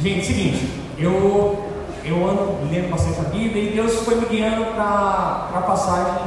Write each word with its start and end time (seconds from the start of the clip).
Gente, 0.00 0.24
seguinte, 0.24 0.66
eu, 0.98 1.62
eu 2.02 2.26
ando 2.26 2.56
lendo 2.72 2.90
bastante 2.90 3.20
a 3.20 3.28
Bíblia 3.28 3.64
e 3.64 3.74
Deus 3.74 3.96
foi 3.96 4.14
me 4.14 4.24
guiando 4.24 4.72
para 4.74 5.50
a 5.54 5.62
passagem 5.66 6.22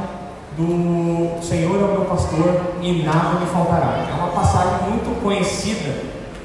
do 0.56 1.42
Senhor 1.42 1.80
é 1.80 1.84
o 1.84 1.88
meu 1.88 2.04
pastor 2.04 2.60
e 2.80 3.02
nada 3.02 3.40
me 3.40 3.46
faltará. 3.46 4.06
É 4.08 4.14
uma 4.14 4.28
passagem 4.28 4.88
muito 4.88 5.20
conhecida, 5.20 5.92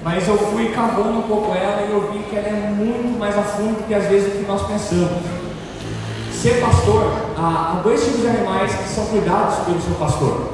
mas 0.04 0.28
eu 0.28 0.40
fui 0.40 0.70
cavando 0.70 1.20
um 1.20 1.22
pouco 1.22 1.54
ela 1.54 1.84
e 1.84 1.92
eu 1.92 2.12
vi 2.12 2.18
que 2.28 2.36
ela 2.36 2.48
é 2.48 2.72
muito 2.76 3.20
mais 3.20 3.38
a 3.38 3.44
fundo 3.44 3.86
que 3.88 3.94
às 3.94 4.06
vezes 4.06 4.34
o 4.34 4.38
que 4.40 4.46
nós 4.48 4.66
pensamos. 4.66 5.22
Ser 6.32 6.60
pastor, 6.60 7.14
há, 7.38 7.78
há 7.78 7.82
dois 7.84 8.04
tipos 8.04 8.22
de 8.22 8.28
animais 8.28 8.74
que 8.74 8.90
são 8.90 9.06
cuidados 9.06 9.56
pelo 9.66 9.80
seu 9.80 9.94
pastor. 10.00 10.50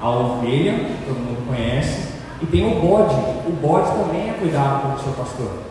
A 0.00 0.08
ovelha, 0.08 0.86
todo 1.06 1.18
mundo 1.18 1.46
conhece, 1.46 2.08
e 2.40 2.46
tem 2.46 2.66
o 2.66 2.80
bode. 2.80 3.14
O 3.46 3.52
bode 3.60 3.90
também 3.90 4.30
é 4.30 4.32
cuidado 4.32 4.86
pelo 4.86 5.00
seu 5.00 5.12
pastor. 5.12 5.68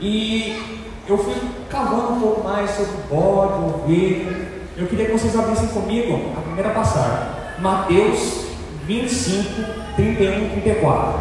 E 0.00 0.84
eu 1.08 1.16
fui 1.16 1.34
cavando 1.70 2.12
um 2.14 2.20
pouco 2.20 2.44
mais 2.44 2.70
sobre 2.70 3.02
bode, 3.08 3.64
ovelha. 3.64 4.46
Eu 4.76 4.86
queria 4.86 5.06
que 5.06 5.12
vocês 5.12 5.36
abrissem 5.36 5.68
comigo 5.68 6.32
a 6.36 6.40
primeira 6.40 6.70
passagem. 6.70 7.28
Mateus 7.60 8.46
25, 8.86 9.94
31 9.96 10.46
e 10.46 10.60
34. 10.62 11.20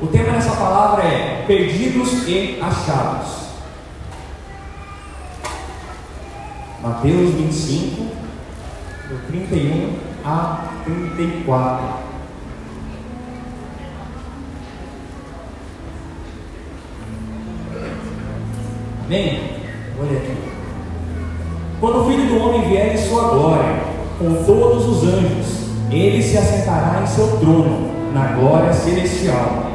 O 0.00 0.06
tema 0.06 0.32
dessa 0.32 0.56
palavra 0.56 1.04
é 1.04 1.44
Perdidos 1.46 2.26
e 2.28 2.58
Achados. 2.60 3.42
Mateus 6.82 7.34
25, 7.34 8.02
do 9.08 9.26
31 9.28 9.96
a 10.24 10.68
34. 10.84 12.11
Amém? 19.04 19.40
Olha 20.00 20.18
aqui. 20.18 20.36
Quando 21.80 22.00
o 22.00 22.04
Filho 22.10 22.26
do 22.26 22.38
Homem 22.38 22.68
vier 22.68 22.94
em 22.94 22.96
sua 22.96 23.28
glória, 23.28 23.82
com 24.18 24.44
todos 24.44 24.86
os 24.86 25.02
anjos, 25.04 25.62
ele 25.90 26.22
se 26.22 26.38
assentará 26.38 27.00
em 27.02 27.06
seu 27.06 27.26
trono, 27.38 27.90
na 28.14 28.26
glória 28.28 28.72
celestial. 28.72 29.66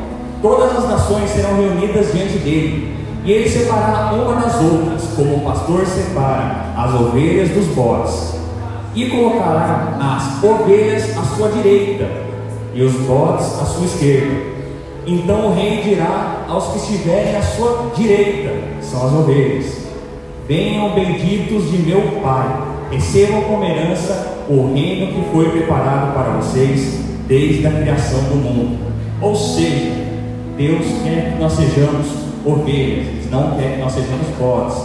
Todas 0.42 0.78
as 0.78 0.90
nações 0.90 1.30
serão 1.30 1.56
reunidas 1.58 2.14
diante 2.14 2.38
dele 2.40 2.96
e 3.26 3.32
ele 3.32 3.50
separará 3.50 4.14
uma 4.14 4.36
das 4.36 4.56
outras, 4.56 5.04
como 5.16 5.36
o 5.36 5.42
pastor 5.42 5.86
separa 5.86 6.74
as 6.78 6.94
ovelhas 6.94 7.50
dos 7.50 7.66
bodes, 7.76 8.40
e 8.96 9.08
colocará 9.08 9.98
as 10.00 10.44
ovelhas 10.44 11.18
à 11.18 11.24
sua 11.36 11.50
direita 11.50 12.10
e 12.74 12.82
os 12.82 12.94
bodes 12.94 13.46
à 13.60 13.66
sua 13.66 13.86
esquerda. 13.86 14.34
Então 15.06 15.48
o 15.48 15.54
rei 15.54 15.82
dirá 15.82 16.27
aos 16.48 16.72
que 16.72 16.78
estiverem 16.78 17.36
à 17.36 17.42
sua 17.42 17.92
direita, 17.96 18.54
são 18.82 19.06
as 19.06 19.14
ovelhas: 19.14 19.88
Venham 20.48 20.94
benditos 20.94 21.70
de 21.70 21.78
meu 21.78 22.22
Pai, 22.24 22.48
recebam 22.92 23.42
como 23.42 23.64
herança 23.64 24.46
o 24.50 24.74
reino 24.74 25.08
que 25.08 25.30
foi 25.32 25.50
preparado 25.50 26.14
para 26.14 26.38
vocês 26.38 27.02
desde 27.28 27.68
a 27.68 27.72
criação 27.72 28.22
do 28.24 28.36
mundo. 28.36 28.78
Ou 29.22 29.36
seja, 29.36 29.92
Deus 30.58 30.86
quer 31.04 31.34
que 31.34 31.40
nós 31.42 31.54
sejamos 31.54 32.08
ovelhas, 32.46 33.30
não 33.30 33.58
quer 33.58 33.76
que 33.76 33.82
nós 33.82 33.92
sejamos 33.92 34.28
bodes. 34.40 34.78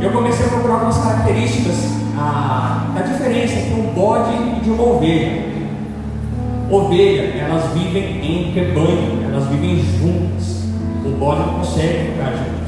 Eu 0.00 0.10
comecei 0.12 0.44
a 0.44 0.48
procurar 0.50 0.74
algumas 0.74 0.98
características 0.98 1.76
a, 2.18 2.92
da 2.94 3.02
diferença 3.02 3.54
entre 3.54 3.80
um 3.80 3.92
bode 3.94 4.32
e 4.58 4.60
de 4.60 4.70
uma 4.70 4.82
ovelha. 4.82 5.56
Ovelha, 6.70 7.22
elas 7.38 7.72
vivem 7.72 8.02
em 8.22 8.52
rebanho, 8.52 9.24
elas 9.24 9.46
vivem 9.48 9.76
juntas. 9.78 10.55
O 11.06 11.16
bode 11.18 11.40
não 11.40 11.54
consegue 11.60 12.12
ficar 12.12 12.32
junto. 12.32 12.66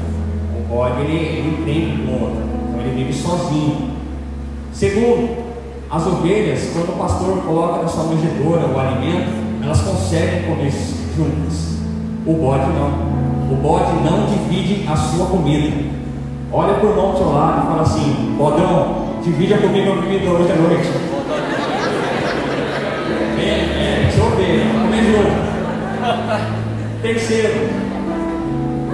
O 0.57 0.73
bode 0.73 1.01
ele, 1.01 1.17
ele 1.17 1.63
tem 1.65 2.05
conta, 2.05 2.41
então 2.69 2.81
ele 2.81 3.03
vive 3.03 3.13
sozinho. 3.13 3.91
Segundo, 4.71 5.37
as 5.91 6.07
ovelhas, 6.07 6.69
quando 6.71 6.89
o 6.89 6.97
pastor 6.97 7.37
coloca 7.39 7.81
na 7.81 7.87
sua 7.87 8.05
manjedoura 8.05 8.65
o 8.67 8.79
alimento, 8.79 9.29
elas 9.61 9.81
conseguem 9.81 10.43
comer 10.43 10.71
juntas. 11.17 11.79
O 12.25 12.33
bode 12.33 12.65
não. 12.71 13.09
O 13.51 13.55
bode 13.61 13.91
não 14.03 14.27
divide 14.27 14.87
a 14.87 14.95
sua 14.95 15.25
comida. 15.25 15.75
Olha 16.51 16.75
para 16.75 16.87
o 16.87 16.89
irmão 16.91 17.11
do 17.11 17.17
seu 17.17 17.31
lado 17.33 17.63
e 17.63 17.67
fala 17.67 17.81
assim: 17.81 18.35
Bodão, 18.37 19.19
divide 19.23 19.53
a 19.53 19.57
comida 19.57 19.91
comigo 19.91 20.29
hoje 20.29 20.51
à 20.51 20.55
noite. 20.55 20.89
É, 23.41 24.03
deixa 24.03 24.19
eu 24.19 24.29
ver, 24.37 24.67
comer 24.71 25.03
junto. 25.03 25.49
Terceiro, 27.01 27.88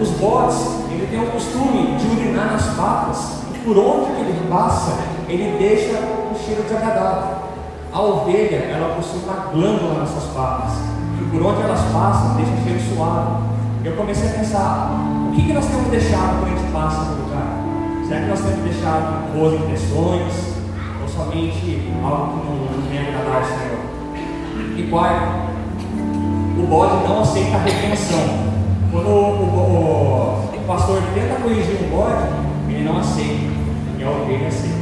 os 0.02 0.10
bodes, 0.12 0.58
ele 0.92 1.08
tem 1.10 1.24
o 1.24 1.32
costume 1.32 1.96
de 1.98 2.08
urinar 2.08 2.52
nas 2.52 2.68
patas. 2.76 3.42
E 3.54 3.60
por 3.60 3.78
onde 3.78 4.16
que 4.16 4.22
ele 4.22 4.48
passa, 4.50 4.98
ele 5.28 5.58
deixa 5.58 6.00
um 6.00 6.36
cheiro 6.46 6.64
desagradável. 6.64 7.46
A 7.92 8.02
ovelha, 8.02 8.56
ela 8.56 8.96
possui 8.96 9.22
uma 9.24 9.52
glândula 9.52 10.00
nas 10.00 10.10
suas 10.10 10.26
patas. 10.26 10.74
E 11.20 11.24
por 11.32 11.46
onde 11.46 11.62
elas 11.62 11.82
passam, 11.94 12.36
deixa 12.36 12.52
cheiro 12.64 12.80
suave 12.94 13.46
eu 13.86 13.96
comecei 13.96 14.30
a 14.30 14.34
pensar, 14.34 14.90
o 15.30 15.36
que, 15.36 15.44
que 15.44 15.54
nós 15.54 15.66
temos 15.68 15.88
deixado 15.92 16.40
quando 16.40 16.54
a 16.54 16.58
gente 16.58 16.72
passa 16.72 17.02
no 17.04 17.24
lugar? 17.24 17.48
Será 18.08 18.22
que 18.22 18.26
nós 18.26 18.40
temos 18.40 18.64
deixado 18.64 19.32
boas 19.32 19.54
impressões? 19.54 20.56
Ou 21.04 21.08
somente 21.08 21.94
algo 22.04 22.40
que 22.40 22.48
não, 22.48 22.90
vem 22.90 23.00
agradar 23.00 23.36
ao 23.38 23.46
Senhor? 23.46 23.80
E 24.76 24.88
quarto, 24.90 25.28
o 26.58 26.68
bode 26.68 27.08
não 27.08 27.22
aceita 27.22 27.58
a 27.58 27.60
retenção. 27.60 28.56
Quando 28.96 29.10
o, 29.10 29.12
o, 29.12 30.58
o, 30.58 30.64
pastor 30.66 31.04
tenta 31.14 31.36
corrigir 31.42 31.84
um 31.84 31.90
bode, 31.90 32.30
ele 32.70 32.86
não 32.86 32.98
aceita. 32.98 33.52
E 34.00 34.04
a 34.06 34.10
ovelha 34.10 34.48
aceita. 34.48 34.78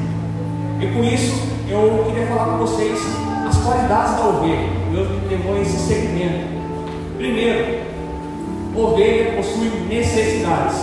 E 0.80 0.86
por 0.86 1.04
isso, 1.04 1.48
eu 1.68 2.06
queria 2.06 2.28
falar 2.28 2.52
com 2.52 2.58
vocês 2.60 3.00
as 3.50 3.58
qualidades 3.58 4.16
da 4.18 4.28
ovelha. 4.28 4.70
Deus 4.92 5.10
me 5.10 5.28
levou 5.30 5.56
a 5.56 5.62
esse 5.62 5.80
segmento. 5.80 6.46
Primeiro, 7.18 7.80
ovelha 8.76 9.32
possui 9.36 9.72
necessidades. 9.90 10.78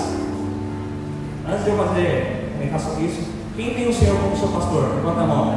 Antes 1.48 1.64
de 1.64 1.70
eu 1.70 1.76
fazer 1.76 2.50
comentar 2.58 2.80
sobre 2.80 3.04
isso, 3.04 3.30
quem 3.54 3.74
tem 3.74 3.88
o 3.88 3.94
Senhor 3.94 4.19
como 4.19 4.36
seu 4.36 4.48
pastor? 4.48 4.96
Levanta 4.96 5.20
a 5.20 5.26
mão. 5.26 5.50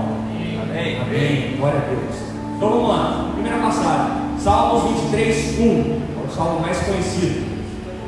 Amém. 0.61 1.01
Amém. 1.01 1.57
Glória 1.57 1.79
a 1.79 1.89
Deus. 1.89 2.21
Então 2.55 2.69
vamos 2.69 2.89
lá. 2.89 3.31
Primeira 3.33 3.57
passagem. 3.57 4.37
Salmos 4.37 4.83
23, 4.91 5.59
1. 5.59 5.63
É 5.63 6.27
o 6.27 6.31
salmo 6.31 6.59
mais 6.59 6.77
conhecido. 6.77 7.52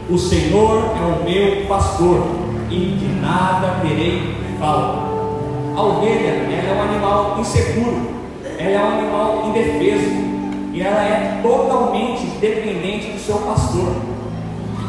O 0.07 0.19
Senhor 0.19 0.83
é 0.95 1.01
o 1.01 1.23
meu 1.27 1.65
pastor 1.65 2.27
e 2.69 2.75
de 2.75 3.07
nada 3.19 3.79
terei 3.81 4.35
falta. 4.59 4.99
A 5.75 5.81
ovelha 5.81 6.29
ela 6.29 6.69
é 6.69 6.75
um 6.77 6.93
animal 6.93 7.37
inseguro, 7.39 8.11
ela 8.59 8.69
é 8.69 8.83
um 8.83 8.99
animal 8.99 9.47
indefeso 9.47 10.11
e 10.71 10.79
ela 10.79 11.01
é 11.01 11.39
totalmente 11.41 12.23
dependente 12.39 13.13
do 13.13 13.19
seu 13.19 13.37
pastor. 13.39 13.93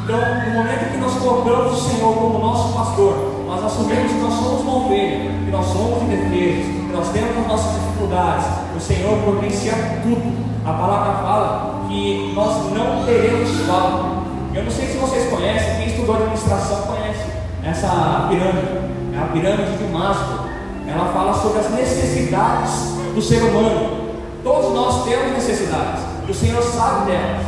Então, 0.04 0.18
no 0.18 0.54
momento 0.54 0.92
que 0.92 0.98
nós 0.98 1.14
colocamos 1.14 1.72
o 1.72 1.88
Senhor 1.88 2.14
como 2.14 2.38
nosso 2.38 2.74
pastor, 2.74 3.44
nós 3.46 3.64
assumimos 3.64 4.12
que 4.12 4.18
nós 4.18 4.34
somos 4.34 4.60
uma 4.60 4.84
ovelha, 4.84 5.30
que 5.46 5.50
nós 5.50 5.64
somos 5.64 6.02
indefesos, 6.02 6.66
que 6.66 6.92
nós 6.92 7.08
temos 7.08 7.38
as 7.38 7.46
nossas 7.46 7.80
dificuldades, 7.80 8.46
o 8.76 8.80
Senhor 8.80 9.16
providencia 9.22 9.72
tudo. 10.02 10.46
A 10.62 10.72
palavra 10.72 11.12
fala 11.22 11.86
que 11.88 12.32
nós 12.34 12.70
não 12.70 13.06
teremos 13.06 13.50
falta. 13.66 14.15
Eu 14.56 14.64
não 14.64 14.70
sei 14.70 14.86
se 14.86 14.96
vocês 14.96 15.28
conhecem, 15.28 15.76
quem 15.76 15.88
estudou 15.88 16.14
administração 16.14 16.80
conhece 16.86 17.26
essa 17.62 18.26
pirâmide, 18.30 18.68
é 19.12 19.18
a 19.18 19.26
pirâmide 19.26 19.76
de 19.76 19.84
Maslow. 19.92 20.46
Ela 20.88 21.12
fala 21.12 21.34
sobre 21.34 21.58
as 21.58 21.70
necessidades 21.72 22.72
do 23.14 23.20
ser 23.20 23.42
humano. 23.42 24.14
Todos 24.42 24.72
nós 24.72 25.04
temos 25.04 25.32
necessidades, 25.32 26.04
e 26.26 26.30
o 26.30 26.34
Senhor 26.34 26.62
sabe 26.62 27.10
delas. 27.10 27.44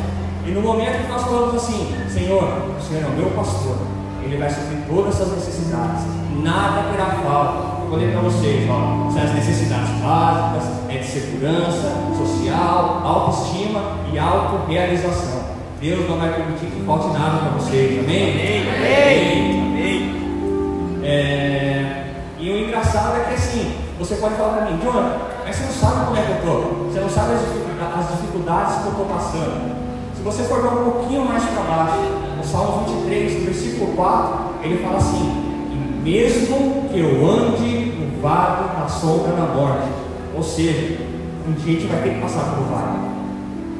E 0.46 0.50
no 0.50 0.60
momento 0.60 1.02
que 1.02 1.08
nós 1.08 1.22
falamos 1.22 1.54
assim, 1.54 1.96
Senhor, 2.12 2.42
o 2.42 2.82
Senhor 2.86 3.02
é 3.02 3.06
o 3.06 3.16
meu 3.16 3.30
pastor, 3.30 3.78
Ele 4.22 4.36
vai 4.36 4.50
suprir 4.50 4.80
todas 4.86 5.14
essas 5.14 5.32
necessidades, 5.32 6.02
nada 6.44 6.90
terá 6.92 7.06
falta. 7.22 7.84
Eu 7.84 7.90
falei 7.90 8.12
para 8.12 8.20
vocês, 8.20 8.68
ó, 8.68 9.10
são 9.10 9.22
as 9.22 9.32
necessidades 9.32 9.88
básicas, 10.02 10.64
é 10.90 10.98
de 10.98 11.06
segurança, 11.06 11.90
social, 12.18 13.00
autoestima 13.02 13.80
e 14.12 14.18
autorrealização. 14.18 15.47
Deus 15.80 16.08
não 16.08 16.18
vai 16.18 16.34
permitir 16.34 16.66
que 16.66 16.84
falte 16.84 17.06
nada 17.16 17.38
para 17.38 17.50
vocês, 17.50 18.00
amém? 18.00 18.32
Amém, 18.32 18.68
amém. 18.68 19.60
amém. 19.60 21.00
É... 21.04 22.14
E 22.36 22.50
o 22.50 22.58
engraçado 22.58 23.16
é 23.16 23.24
que 23.24 23.34
assim, 23.34 23.74
você 23.96 24.16
pode 24.16 24.34
falar 24.34 24.56
para 24.56 24.70
mim, 24.70 24.80
Jonathan, 24.82 25.18
mas 25.44 25.54
você 25.54 25.62
não 25.62 25.72
sabe 25.72 26.06
como 26.06 26.16
é 26.16 26.22
que 26.22 26.30
eu 26.30 26.36
estou, 26.36 26.84
você 26.84 27.00
não 27.00 27.08
sabe 27.08 27.34
as 27.34 28.10
dificuldades 28.10 28.74
que 28.74 28.84
eu 28.86 28.90
estou 28.90 29.06
passando. 29.06 29.76
Se 30.16 30.22
você 30.22 30.42
for 30.44 30.62
dar 30.64 30.70
um 30.70 30.90
pouquinho 30.90 31.24
mais 31.24 31.44
para 31.44 31.62
baixo, 31.62 31.98
no 32.36 32.44
Salmo 32.44 32.84
23, 33.04 33.44
versículo 33.44 33.94
4, 33.94 34.38
ele 34.64 34.82
fala 34.82 34.96
assim: 34.96 35.70
E 35.70 36.00
mesmo 36.02 36.88
que 36.88 36.98
eu 36.98 37.30
ande 37.30 37.92
no 37.92 38.20
vale 38.20 38.80
da 38.80 38.88
sombra 38.88 39.32
da 39.32 39.54
morte, 39.54 39.88
ou 40.34 40.42
seja, 40.42 40.98
um 41.46 41.52
dia 41.52 41.76
a 41.76 41.80
gente 41.80 41.86
vai 41.86 42.02
ter 42.02 42.14
que 42.14 42.20
passar 42.20 42.52
pelo 42.52 42.66
vale. 42.66 43.07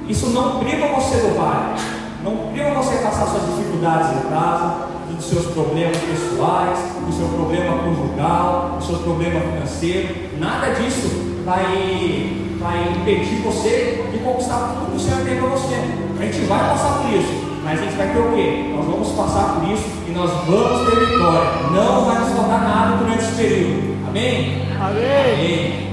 Isso 0.08 0.30
não 0.30 0.58
priva 0.58 0.86
você 0.88 1.16
do 1.16 1.36
vale, 1.36 1.78
não 2.24 2.50
priva 2.52 2.70
você 2.70 2.96
passar 2.96 3.26
suas 3.26 3.44
dificuldades 3.54 4.16
em 4.16 4.30
casa, 4.30 4.88
dos 5.14 5.24
seus 5.24 5.46
problemas 5.46 5.98
pessoais, 5.98 6.78
o 7.06 7.12
seu 7.12 7.28
problema 7.28 7.78
conjugal, 7.78 8.78
o 8.78 8.82
seu 8.82 8.98
problema 8.98 9.40
financeiro. 9.40 10.14
Nada 10.38 10.74
disso 10.74 11.42
vai, 11.44 12.46
vai 12.58 12.92
impedir 12.92 13.42
você 13.42 14.04
de 14.12 14.18
conquistar 14.18 14.74
tudo 14.74 14.92
que 14.92 14.96
o 14.96 15.00
Senhor 15.00 15.24
tem 15.24 15.36
para 15.36 15.48
você. 15.48 15.74
A 16.18 16.24
gente 16.24 16.46
vai 16.46 16.70
passar 16.70 17.02
por 17.02 17.12
isso, 17.12 17.32
mas 17.64 17.80
a 17.80 17.82
gente 17.82 17.96
vai 17.96 18.08
ter 18.08 18.18
o 18.18 18.32
quê? 18.32 18.72
Nós 18.76 18.86
vamos 18.86 19.08
passar 19.10 19.56
por 19.56 19.70
isso 19.70 19.84
e 20.08 20.10
nós 20.12 20.30
vamos 20.46 20.88
ter 20.88 21.06
vitória. 21.06 21.50
Não 21.72 22.04
vai 22.04 22.20
nos 22.20 22.32
faltar 22.32 22.62
nada 22.62 22.96
durante 22.96 23.24
esse 23.24 23.32
período. 23.32 24.08
Amém? 24.08 24.62
Amém. 24.80 25.34
Amém. 25.34 25.88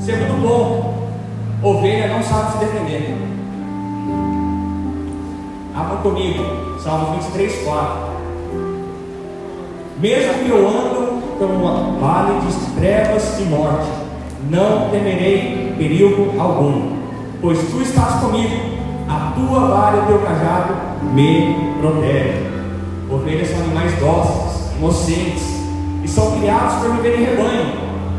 Segundo 0.00 0.42
ponto, 0.42 1.68
ovelha 1.68 2.08
não 2.08 2.22
sabe 2.22 2.52
se 2.52 2.58
defender. 2.58 3.29
Abra 5.80 5.96
comigo, 6.02 6.44
Salmos 6.78 7.24
23, 7.24 7.64
4. 7.64 7.96
Mesmo 9.98 10.34
que 10.34 10.50
eu 10.50 10.68
ando 10.68 11.20
um 11.40 11.98
vale 11.98 12.38
de 12.40 12.78
trevas 12.78 13.40
e 13.40 13.44
morte, 13.44 13.88
não 14.50 14.90
temerei 14.90 15.74
perigo 15.78 16.38
algum, 16.38 16.96
pois 17.40 17.58
tu 17.70 17.80
estás 17.80 18.20
comigo, 18.20 18.54
a 19.08 19.32
tua 19.34 19.68
vara 19.68 19.96
e 19.96 20.00
o 20.00 20.06
teu 20.06 20.18
cajado 20.18 20.74
me 21.14 21.72
protegem. 21.80 22.50
Ovelhas 23.10 23.48
são 23.48 23.60
animais 23.60 23.98
dóceis, 23.98 24.76
inocentes, 24.76 25.62
e 26.04 26.08
são 26.08 26.38
criados 26.38 26.74
para 26.74 26.90
viver 26.90 27.20
em 27.20 27.24
rebanho, 27.24 27.72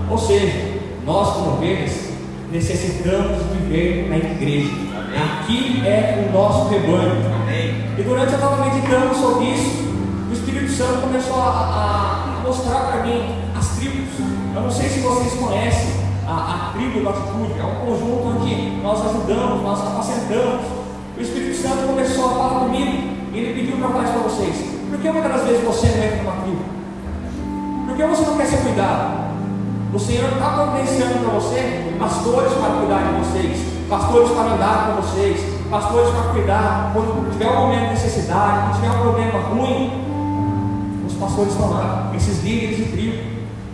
ou 0.10 0.18
seja, 0.18 0.80
nós 1.06 1.30
como 1.36 1.52
ovelhas 1.52 2.11
necessitamos 2.52 3.42
viver 3.54 4.10
na 4.10 4.18
igreja. 4.18 4.70
Aqui 5.16 5.82
é 5.86 6.28
o 6.28 6.34
nosso 6.34 6.70
rebanho. 6.70 7.32
E 7.98 8.04
durante 8.04 8.32
eu 8.32 8.36
estava 8.36 8.66
meditando 8.66 9.16
sobre 9.16 9.46
isso, 9.46 9.90
o 10.30 10.34
Espírito 10.34 10.72
Santo 10.72 11.02
começou 11.02 11.36
a, 11.36 12.40
a, 12.40 12.42
mostrar 12.46 12.92
para 12.92 13.04
mim 13.04 13.36
as 13.58 13.78
tribos. 13.78 14.10
Eu 14.54 14.62
não 14.62 14.72
sei 14.72 14.90
se 14.90 15.00
vocês 15.00 15.34
conhecem 15.34 15.90
a, 16.28 16.32
a 16.32 16.74
tribo 16.74 17.04
da 17.04 17.12
atitude, 17.12 17.60
é 17.60 17.64
um 17.64 17.86
conjunto 17.86 18.28
onde 18.28 18.82
nós 18.82 19.06
ajudamos, 19.06 19.62
nós 19.62 19.82
apacentamos. 19.82 20.66
O 21.18 21.22
Espírito 21.22 21.56
Santo 21.56 21.88
começou 21.88 22.26
a 22.26 22.30
falar 22.30 22.60
comigo 22.62 23.10
e 23.34 23.38
ele 23.38 23.62
pediu 23.62 23.78
para 23.78 23.90
falar 23.90 24.04
isso 24.04 24.14
para 24.14 24.22
vocês. 24.24 24.56
Por 24.90 25.00
que 25.00 25.12
muitas 25.12 25.32
das 25.32 25.44
vezes 25.44 25.64
você 25.64 25.88
não 25.88 26.04
entra 26.04 26.18
numa 26.18 26.42
tribo? 26.42 26.64
Por 27.88 27.96
que 27.96 28.04
você 28.04 28.26
não 28.26 28.38
quer 28.38 28.46
ser 28.46 28.58
cuidado? 28.58 29.31
O 29.94 30.00
Senhor 30.00 30.32
está 30.32 30.52
providenciando 30.52 31.20
para 31.20 31.34
você 31.34 31.94
pastores 32.00 32.54
para 32.54 32.76
cuidar 32.80 33.12
de 33.12 33.20
vocês, 33.20 33.60
pastores 33.90 34.30
para 34.32 34.54
andar 34.54 34.88
com 34.88 35.02
vocês, 35.02 35.42
pastores 35.70 36.10
para 36.12 36.32
cuidar 36.32 36.92
quando 36.94 37.30
tiver 37.30 37.50
um 37.50 37.56
momento 37.64 37.82
de 37.82 37.90
necessidade, 37.90 38.62
quando 38.62 38.76
tiver 38.76 38.90
um 38.90 39.02
problema 39.02 39.40
ruim. 39.50 41.04
Os 41.06 41.14
pastores 41.16 41.52
estão 41.52 41.72
lá, 41.72 42.10
esses 42.16 42.42
líderes 42.42 42.78
de 42.78 42.86
tribo. 42.86 43.24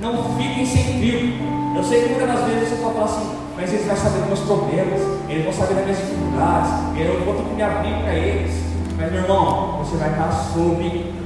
Não 0.02 0.24
fiquem 0.36 0.66
sem 0.66 0.98
tribo. 0.98 1.78
Eu 1.78 1.84
sei 1.84 2.02
que 2.02 2.10
muitas 2.10 2.28
das 2.30 2.50
vezes 2.50 2.70
você 2.70 2.76
pode 2.78 2.94
falar 2.96 3.06
assim, 3.06 3.30
mas 3.56 3.74
eles 3.74 3.86
vão 3.86 3.96
saber 3.96 4.18
dos 4.18 4.28
meus 4.28 4.40
problemas, 4.40 5.02
eles 5.30 5.44
vão 5.44 5.54
saber 5.54 5.74
das 5.76 5.84
minhas 5.84 6.00
dificuldades, 6.00 6.72
eu 6.98 7.26
vou 7.26 7.36
ter 7.36 7.44
que 7.44 7.54
me 7.54 7.62
abrir 7.62 7.94
para 8.02 8.14
eles. 8.16 8.64
Mas 8.98 9.12
meu 9.12 9.22
irmão, 9.22 9.78
você 9.78 9.98
vai 9.98 10.10
estar 10.10 10.32
sob 10.32 11.17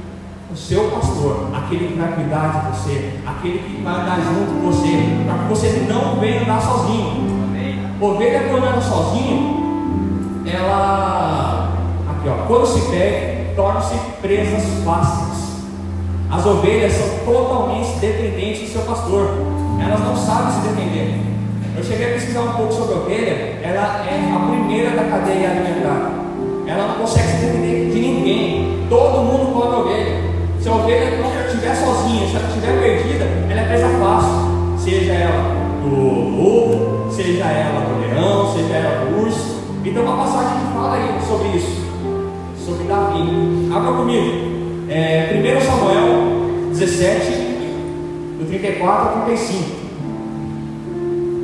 o 0.52 0.56
seu 0.56 0.90
pastor, 0.90 1.48
aquele 1.54 1.88
que 1.88 1.98
vai 1.98 2.12
cuidar 2.12 2.48
de 2.48 2.76
você, 2.76 3.14
aquele 3.26 3.58
que 3.60 3.82
vai 3.82 3.94
andar 3.94 4.20
junto 4.20 4.52
com 4.52 4.70
você, 4.70 5.24
para 5.24 5.38
que 5.38 5.48
você 5.48 5.86
não 5.88 6.20
venha 6.20 6.42
andar 6.42 6.60
sozinho. 6.60 7.42
Ovelha 8.00 8.48
quando 8.50 8.66
anda 8.66 8.80
sozinho, 8.80 10.42
ela, 10.44 11.72
aqui 12.10 12.28
ó, 12.28 12.46
quando 12.46 12.66
se 12.66 12.80
perde, 12.90 13.54
torna-se 13.54 13.94
presas 14.20 14.84
fáceis. 14.84 15.62
As 16.30 16.44
ovelhas 16.44 16.92
são 16.92 17.32
totalmente 17.32 17.98
dependentes 18.00 18.62
do 18.62 18.72
seu 18.72 18.82
pastor, 18.82 19.30
elas 19.80 20.00
não 20.00 20.16
sabem 20.16 20.52
se 20.52 20.68
defender. 20.68 21.20
Eu 21.76 21.84
cheguei 21.84 22.10
a 22.10 22.14
pesquisar 22.14 22.40
um 22.40 22.52
pouco 22.54 22.72
sobre 22.72 22.94
a 22.94 22.98
ovelha, 22.98 23.60
ela 23.62 24.04
é 24.04 24.32
a 24.34 24.48
primeira 24.50 24.90
da 24.90 25.04
cadeia 25.04 25.50
alimentar. 25.50 26.10
Ela 26.66 26.88
não 26.88 26.94
consegue 26.96 27.28
se 27.28 27.46
defender 27.46 27.90
de 27.90 28.00
ninguém. 28.00 28.86
Todo 28.88 29.22
mundo 29.22 29.52
come 29.52 29.76
ovelha. 29.76 30.31
Se 30.62 30.68
a 30.68 30.76
ovelha 30.76 31.18
não 31.18 31.44
estiver 31.44 31.74
sozinha, 31.74 32.28
se 32.28 32.36
ela 32.36 32.46
estiver 32.46 32.80
perdida, 32.80 33.24
ela 33.50 33.60
é 33.62 33.64
presa 33.64 33.88
fácil. 33.98 34.78
Seja 34.78 35.12
ela 35.12 35.56
do 35.82 35.88
lobo, 35.88 37.10
seja 37.10 37.46
ela 37.46 37.80
do 37.80 38.00
leão, 38.00 38.54
seja 38.54 38.74
ela 38.74 39.06
do 39.06 39.22
urso. 39.22 39.56
Então 39.84 40.04
uma 40.04 40.18
passagem 40.18 40.60
que 40.60 40.72
fala 40.72 40.94
aí 40.94 41.20
sobre 41.26 41.48
isso, 41.48 41.82
sobre 42.64 42.84
Davi. 42.84 43.68
Abra 43.74 43.92
comigo. 43.92 44.52
É, 44.88 45.34
1 45.34 45.60
Samuel 45.66 46.70
17, 46.70 47.30
do 48.38 48.46
34 48.46 49.18
ao 49.18 49.24
35. 49.24 49.64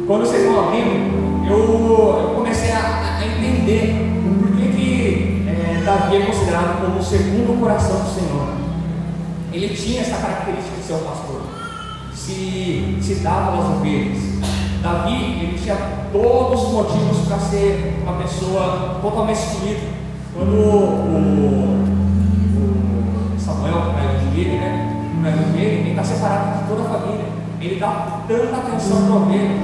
Quando 0.06 0.26
vocês 0.26 0.46
vão 0.46 0.68
abrindo, 0.68 1.44
eu, 1.44 1.58
eu 1.58 2.34
comecei 2.36 2.70
a, 2.70 3.18
a 3.18 3.26
entender 3.26 3.96
por 4.38 4.56
que, 4.56 4.68
que 4.68 5.44
é, 5.48 5.82
Davi 5.84 6.18
é 6.18 6.20
considerado 6.20 6.80
como 6.82 7.00
o 7.00 7.02
segundo 7.02 7.60
coração 7.60 7.98
do 7.98 8.10
Senhor. 8.10 8.67
Ele 9.60 9.74
tinha 9.74 10.02
essa 10.02 10.18
característica 10.18 10.76
de 10.76 10.82
ser 10.84 10.92
um 10.92 10.98
pastor, 10.98 11.42
se, 12.14 12.96
se 13.02 13.16
dava 13.16 13.58
às 13.58 13.70
ovelhas. 13.76 14.38
Davi, 14.80 15.14
ele 15.14 15.58
tinha 15.60 15.74
todos 16.12 16.62
os 16.62 16.72
motivos 16.74 17.26
para 17.26 17.40
ser 17.40 17.98
uma 18.04 18.12
pessoa 18.22 19.00
totalmente 19.02 19.38
excluída. 19.38 19.80
Quando 20.32 20.52
o, 20.52 21.74
o 23.34 23.40
Samuel, 23.40 23.78
o 23.78 23.94
pai 23.94 24.06
de 24.32 24.40
ele, 24.40 24.58
né, 24.58 24.96
o 25.18 25.22
pai 25.24 25.32
dele, 25.32 25.80
ele 25.80 25.90
está 25.90 26.04
separado 26.04 26.62
de 26.62 26.68
toda 26.68 26.82
a 26.82 26.90
família. 27.00 27.26
Ele 27.60 27.80
dá 27.80 28.22
tanta 28.28 28.56
atenção 28.58 29.06
para 29.06 29.12
a 29.12 29.16
ovelha. 29.16 29.56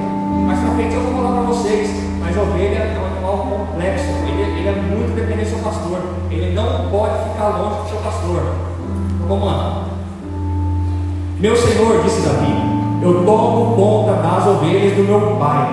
Mas 0.48 0.58
para 0.58 0.74
frente 0.74 0.92
eu 0.92 1.02
vou 1.02 1.14
falar 1.22 1.36
para 1.36 1.42
vocês, 1.42 1.88
mas 2.18 2.36
a 2.36 2.42
ovelha 2.42 2.78
é 2.78 2.98
um 2.98 3.06
animal 3.14 3.46
complexo, 3.46 4.10
ele, 4.26 4.42
ele 4.58 4.68
é 4.68 4.72
muito 4.72 5.14
dependente 5.14 5.50
do 5.50 5.54
seu 5.54 5.60
pastor. 5.60 6.00
Ele 6.32 6.52
não 6.52 6.90
pode 6.90 7.30
ficar 7.30 7.48
longe 7.50 7.82
do 7.84 7.88
seu 7.90 7.98
pastor. 8.00 8.73
Vamos 9.26 9.46
lá. 9.46 9.84
Meu 11.40 11.56
senhor, 11.56 12.02
disse 12.02 12.20
Davi, 12.20 12.52
eu 13.02 13.24
tomo 13.24 13.74
conta 13.74 14.12
das 14.20 14.46
ovelhas 14.46 14.96
do 14.96 15.04
meu 15.04 15.36
pai. 15.36 15.66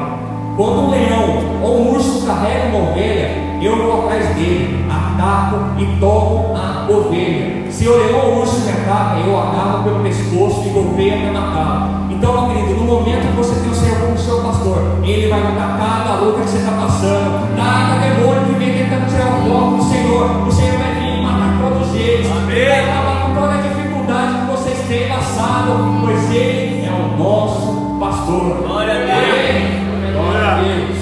Quando 0.56 0.88
um 0.88 0.90
leão 0.90 1.62
ou 1.62 1.82
um 1.82 1.92
urso 1.92 2.26
carrega 2.26 2.68
uma 2.68 2.92
ovelha, 2.92 3.30
eu 3.62 3.76
vou 3.76 4.06
atrás 4.06 4.36
dele, 4.36 4.86
ataco 4.90 5.80
e 5.80 6.00
tomo 6.00 6.56
a 6.56 6.90
ovelha. 6.90 7.70
Se 7.70 7.88
o 7.90 7.98
leão 7.98 8.26
ou 8.26 8.36
o 8.36 8.40
urso 8.40 8.62
me 8.62 8.72
ataca, 8.72 9.20
eu 9.20 9.38
agarro 9.38 9.84
pelo 9.84 10.00
pescoço 10.00 10.64
e 10.66 10.70
golpeio 10.70 11.14
até 11.16 11.32
matá-lo. 11.32 12.12
Então, 12.12 12.48
meu 12.48 12.56
querido, 12.56 12.80
no 12.80 12.86
momento 12.86 13.28
que 13.32 13.38
você 13.38 13.60
tem 13.60 13.70
o 13.70 13.76
Senhor 13.76 14.00
como 14.00 14.18
seu 14.18 14.42
pastor, 14.42 14.78
ele 15.04 15.30
vai 15.30 15.42
mudar 15.42 15.78
cada 15.78 16.22
luta 16.22 16.42
que 16.42 16.50
você 16.50 16.58
está 16.58 16.72
passando, 16.72 17.56
cada 17.58 18.00
demônio 18.00 18.46
que 18.46 18.54
vem 18.54 18.78
tentando 18.78 19.10
tirar 19.10 19.28
o 19.28 19.50
foco 19.50 19.78
do 19.78 19.84
Senhor, 19.84 20.48
o 20.48 20.52
Senhor 20.52 20.78
vai 20.78 20.94
vir 20.96 21.20
e 21.20 21.22
matar 21.22 21.60
todos 21.62 21.96
eles, 21.96 22.28
com 22.28 23.11
toda 23.34 23.54
a 23.54 23.62
dificuldade 23.62 24.40
que 24.40 24.52
vocês 24.52 24.88
têm 24.88 25.08
passado, 25.08 26.02
pois 26.02 26.32
Ele 26.32 26.86
é 26.86 26.92
o 26.92 27.18
nosso 27.18 27.98
pastor. 28.00 28.64
Glória 28.64 28.94
a 28.94 28.98
Deus. 28.98 30.14
Glória 30.14 30.48
a 30.48 30.62
Deus. 30.62 30.98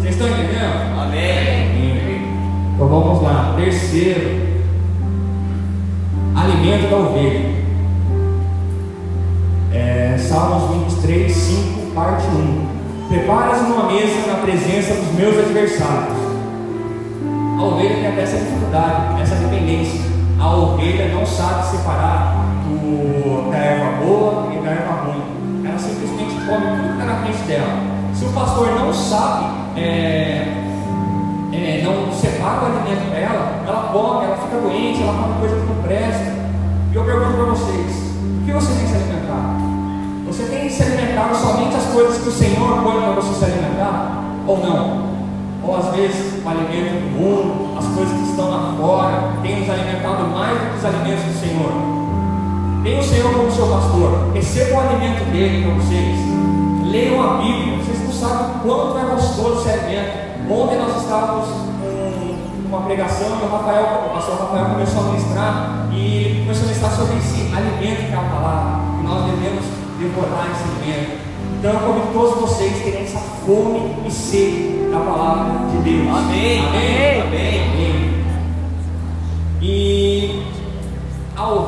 Vocês 0.00 0.14
estão 0.14 0.28
entendendo? 0.28 1.00
Amém. 1.00 1.66
Então 2.74 2.88
vamos 2.88 3.22
lá. 3.22 3.54
Terceiro, 3.56 4.46
alimento 6.34 6.90
da 6.90 6.96
ovelha. 6.96 7.56
É, 9.72 10.16
Salmos 10.18 10.92
23, 10.94 11.32
5, 11.32 11.90
parte 11.94 12.26
1. 12.26 13.08
Preparas 13.08 13.60
uma 13.62 13.86
mesa 13.86 14.26
na 14.26 14.34
presença 14.42 14.94
dos 14.94 15.12
meus 15.12 15.38
adversários. 15.38 16.16
A 17.58 17.62
ovelha 17.62 17.94
tem 17.96 18.06
até 18.08 18.22
essa 18.22 18.36
dificuldade, 18.36 19.22
essa 19.22 19.36
dependência. 19.36 20.15
A 20.38 20.54
ovelha 20.54 21.14
não 21.14 21.24
sabe 21.24 21.64
separar 21.64 22.36
do, 22.64 23.50
da 23.50 23.56
erva 23.56 24.04
boa 24.04 24.52
e 24.52 24.58
da 24.58 24.70
erva 24.70 24.92
ruim. 25.04 25.66
Ela 25.66 25.78
simplesmente 25.78 26.34
come 26.44 26.66
tudo 26.66 26.88
que 26.88 26.92
está 26.92 27.04
na 27.04 27.16
frente 27.22 27.42
dela. 27.44 27.96
Se 28.12 28.24
o 28.24 28.32
pastor 28.32 28.68
não 28.74 28.92
sabe, 28.92 29.46
é, 29.76 30.46
é, 31.52 31.82
não 31.82 32.12
separa 32.12 32.62
o 32.62 32.66
alimento 32.66 33.10
dela, 33.10 33.62
ela 33.66 33.88
come, 33.92 34.24
ela 34.26 34.36
fica 34.36 34.60
doente, 34.60 35.02
ela 35.02 35.14
come 35.14 35.40
coisa 35.40 35.56
que 35.56 35.72
não 35.72 35.82
presta. 35.82 36.34
E 36.92 36.94
eu 36.94 37.04
pergunto 37.04 37.32
para 37.32 37.44
vocês: 37.46 38.12
o 38.40 38.44
que 38.44 38.52
você 38.52 38.74
tem 38.74 38.86
se 38.86 38.94
alimentar? 38.94 39.56
Você 40.26 40.42
tem 40.44 40.68
se 40.68 40.82
alimentado 40.82 41.34
somente 41.34 41.76
as 41.76 41.86
coisas 41.86 42.18
que 42.22 42.28
o 42.28 42.32
Senhor 42.32 42.82
põe 42.82 43.00
para 43.00 43.12
você 43.12 43.32
se 43.34 43.44
alimentar? 43.44 44.22
Ou 44.46 44.58
não? 44.58 45.06
Ou 45.64 45.76
às 45.76 45.94
vezes 45.96 46.44
o 46.44 46.48
alimento 46.48 47.00
do 47.00 47.18
mundo, 47.18 47.65
as 47.78 47.86
coisas 47.94 48.16
que 48.16 48.30
estão 48.30 48.50
lá 48.50 48.74
fora, 48.78 49.32
tem 49.42 49.60
nos 49.60 49.70
alimentado 49.70 50.28
mais 50.28 50.58
do 50.58 50.70
que 50.70 50.78
os 50.78 50.84
alimentos 50.84 51.24
do 51.24 51.40
Senhor. 51.40 51.72
Tem 52.82 52.98
o 52.98 53.02
Senhor 53.02 53.32
como 53.34 53.50
seu 53.50 53.66
pastor, 53.66 54.32
receba 54.32 54.76
o 54.76 54.80
alimento 54.80 55.24
dele 55.30 55.64
para 55.64 55.74
vocês. 55.74 56.18
Leiam 56.84 57.22
a 57.22 57.36
Bíblia, 57.38 57.78
vocês 57.78 58.00
não 58.04 58.12
sabem 58.12 58.46
o 58.46 58.60
quanto 58.60 58.98
é 58.98 59.10
gostoso 59.10 59.60
esse 59.60 59.70
alimento. 59.70 60.26
Ontem 60.48 60.78
nós 60.78 61.02
estávamos 61.02 61.48
com 61.48 62.68
uma 62.68 62.82
pregação 62.82 63.26
e 63.42 63.44
o 63.44 63.50
Rafael, 63.50 64.06
o 64.06 64.14
pastor 64.14 64.38
Rafael 64.38 64.66
começou 64.66 65.00
a 65.00 65.04
ministrar 65.04 65.88
e 65.92 66.42
começou 66.44 66.62
a 66.62 66.66
ministrar 66.66 66.92
sobre 66.92 67.16
esse 67.16 67.40
alimento 67.54 68.06
que 68.06 68.12
é 68.12 68.16
a 68.16 68.20
palavra, 68.20 68.80
e 69.00 69.02
nós 69.02 69.24
devemos 69.24 69.64
devorar 69.98 70.46
esse 70.52 70.62
alimento. 70.62 71.26
Então 71.58 71.72
eu 71.72 71.80
convido 71.80 72.12
todos 72.12 72.40
vocês 72.40 72.80
a 72.80 72.84
terem 72.84 73.02
essa 73.02 73.18
fome 73.44 73.96
e 74.06 74.10
sede 74.10 74.90
da 74.92 75.00
palavra 75.00 75.66
de 75.70 75.78
Deus. 75.78 76.16
Amém. 76.16 76.60
Amém. 76.60 76.95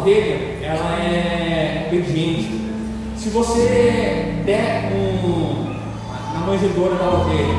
Ovelha, 0.09 0.38
ela 0.62 0.99
é 1.03 1.87
obediente. 1.88 2.71
Se 3.17 3.29
você 3.29 4.43
der 4.45 4.91
um, 4.95 5.75
na 6.33 6.47
manjedoura 6.47 6.95
da 6.95 7.11
ovelha, 7.11 7.55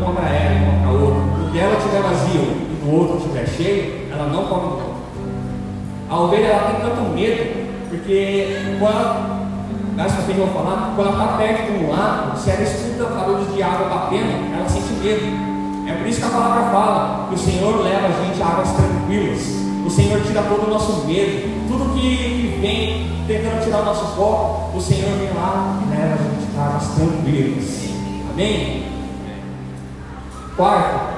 uma 0.00 0.12
para 0.12 0.28
ela 0.28 0.54
e 0.54 0.64
uma 0.64 0.80
para 0.80 0.90
outra, 0.90 1.22
o 1.44 1.50
dela 1.52 1.76
estiver 1.78 2.02
vazio 2.02 2.40
e 2.40 2.84
do 2.84 2.96
outro 2.96 3.18
estiver 3.18 3.46
cheio, 3.46 4.08
ela 4.10 4.26
não 4.26 4.44
come 4.44 4.60
do 4.60 4.72
outro. 4.72 4.88
A 6.10 6.20
ovelha 6.20 6.46
ela 6.46 6.70
tem 6.72 6.80
tanto 6.80 7.14
medo, 7.14 7.68
porque 7.90 8.56
quando 8.80 9.28
frente 10.24 10.40
eu 10.40 10.46
vou 10.46 10.62
falar, 10.62 10.92
quando 10.96 11.08
ela 11.08 11.24
está 11.24 11.36
perto 11.36 11.72
de 11.72 11.84
um 11.84 11.90
lago, 11.90 12.36
se 12.36 12.50
ela 12.50 12.62
escuta 12.62 13.04
barulhos 13.04 13.54
de 13.54 13.62
água 13.62 13.88
batendo, 13.88 14.54
ela 14.54 14.68
sente 14.68 14.92
medo. 14.94 15.48
É 15.86 15.92
por 15.92 16.06
isso 16.06 16.20
que 16.20 16.26
a 16.26 16.30
palavra 16.30 16.70
fala 16.70 17.28
que 17.28 17.34
o 17.34 17.38
Senhor 17.38 17.82
leva 17.82 18.08
a 18.08 18.24
gente 18.24 18.42
a 18.42 18.46
águas 18.46 18.72
tranquilas. 18.72 19.67
O 19.88 19.90
Senhor 19.90 20.20
tira 20.20 20.42
todo 20.42 20.66
o 20.66 20.70
nosso 20.70 21.06
medo, 21.06 21.66
tudo 21.66 21.94
que, 21.94 22.58
vem 22.60 23.06
tentando 23.26 23.64
tirar 23.64 23.80
o 23.80 23.84
nosso 23.86 24.14
foco, 24.14 24.76
o 24.76 24.80
Senhor 24.82 25.16
vem 25.16 25.30
lá 25.34 25.80
e 25.82 25.90
leva 25.90 26.12
a 26.12 26.16
gente 26.18 26.58
a 26.58 26.66
águas 26.66 26.88
tranquilas. 26.88 27.88
Amém? 28.30 28.82
Quarto, 30.54 31.14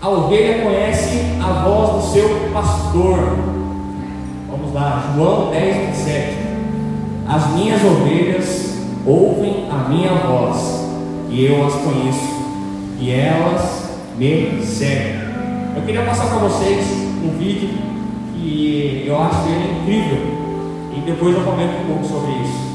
a 0.00 0.08
ovelha 0.08 0.62
conhece 0.62 1.22
a 1.42 1.64
voz 1.64 2.04
do 2.04 2.12
seu 2.12 2.52
pastor. 2.52 3.18
Vamos 4.48 4.72
lá, 4.72 5.12
João 5.16 5.50
10, 5.50 5.88
27. 5.88 6.36
As 7.28 7.48
minhas 7.48 7.82
ovelhas 7.82 8.76
ouvem 9.04 9.66
a 9.68 9.88
minha 9.88 10.14
voz, 10.14 10.86
e 11.28 11.46
eu 11.46 11.66
as 11.66 11.74
conheço, 11.74 12.30
e 13.00 13.10
elas 13.10 13.90
me 14.16 14.64
seguem. 14.64 15.20
Eu 15.74 15.82
queria 15.82 16.04
passar 16.04 16.28
para 16.28 16.38
vocês 16.38 17.01
um 17.24 17.38
vídeo 17.38 17.68
que 18.34 19.04
eu 19.06 19.20
acho 19.22 19.48
ele 19.48 19.80
incrível, 19.80 20.18
e 20.96 21.00
depois 21.00 21.34
eu 21.34 21.42
comento 21.42 21.82
um 21.82 21.86
pouco 21.86 22.04
sobre 22.04 22.32
isso. 22.42 22.72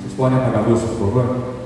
Vocês 0.00 0.14
podem 0.16 0.38
apagar 0.38 0.64
a 0.64 0.66
luz, 0.66 0.80
por 0.82 0.98
favor? 0.98 1.56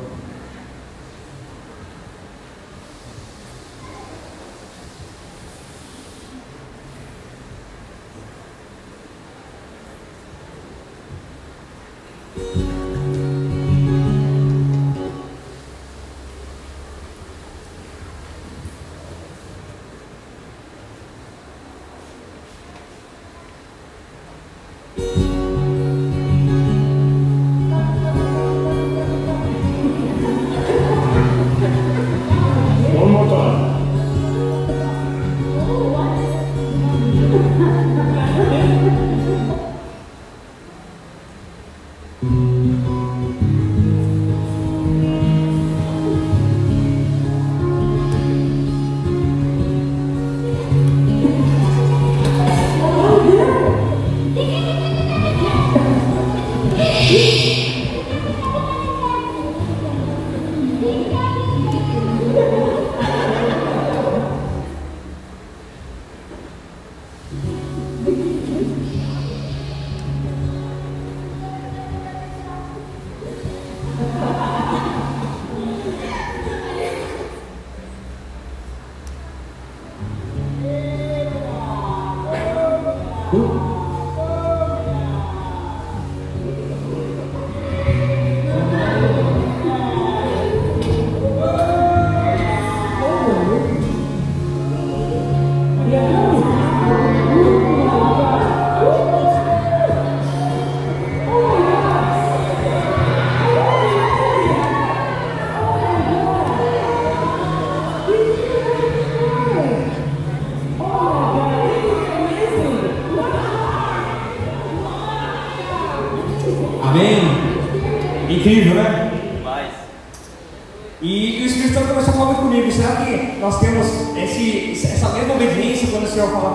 Amém? 83.40 83.69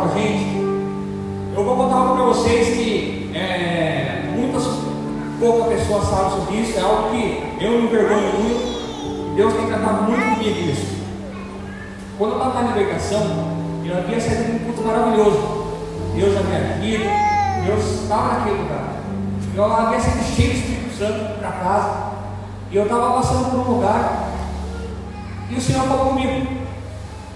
A 0.06 0.08
gente? 0.10 0.56
Eu 1.56 1.66
vou 1.66 1.78
contar 1.78 1.96
algo 1.96 2.16
para 2.16 2.26
vocês 2.26 2.78
que 2.78 3.32
é, 3.34 4.32
muitas, 4.36 4.64
poucas 5.40 5.80
pessoas 5.80 6.08
sabem 6.08 6.30
sobre 6.30 6.56
isso, 6.58 6.78
é 6.78 6.82
algo 6.84 7.10
que 7.10 7.64
eu 7.64 7.72
me 7.72 7.88
envergonho 7.88 8.34
muito, 8.40 9.36
Deus 9.36 9.54
tem 9.56 9.66
tratado 9.66 10.04
muito 10.04 10.36
comigo 10.36 10.60
isso. 10.60 10.96
Quando 12.20 12.34
eu 12.34 12.38
estava 12.38 12.62
na 12.62 12.76
libertação, 12.76 13.24
eu 13.84 13.98
havia 13.98 14.22
saído 14.22 14.44
de 14.44 14.52
um 14.52 14.60
culto 14.60 14.84
maravilhoso. 14.84 15.66
Deus 16.14 16.34
já 16.34 16.40
havia 16.42 16.76
agido, 16.76 17.06
Deus 17.66 18.02
estava 18.04 18.34
naquele 18.36 18.62
lugar. 18.62 19.02
Eu 19.56 19.66
havia 19.66 20.00
sido 20.00 20.36
cheio 20.36 20.54
do 20.54 20.60
Espírito 20.60 20.98
Santo 21.00 21.40
para 21.40 21.52
casa, 21.52 22.12
e 22.70 22.76
eu 22.76 22.84
estava 22.84 23.14
passando 23.14 23.50
por 23.50 23.60
um 23.60 23.76
lugar, 23.78 24.30
e 25.50 25.56
o 25.56 25.62
Senhor 25.62 25.88
falou 25.88 26.10
comigo. 26.10 26.48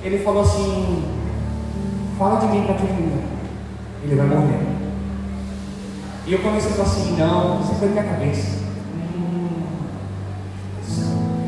Ele 0.04 0.20
falou 0.20 0.44
assim: 0.44 1.19
Fala 2.20 2.38
de 2.42 2.48
mim 2.48 2.66
para 2.66 2.76
aquele 2.76 2.92
menino, 2.92 3.24
ele 4.04 4.16
vai 4.16 4.28
morrer. 4.28 4.60
E 6.28 6.34
eu 6.34 6.40
comecei 6.40 6.72
a 6.72 6.74
falar 6.74 6.90
assim: 6.90 7.16
Não, 7.16 7.62
isso 7.62 7.76
foi 7.76 7.88
minha 7.88 8.04
cabeça. 8.04 8.60
Hum. 8.94 9.48